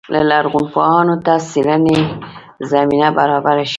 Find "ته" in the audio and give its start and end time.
1.25-1.33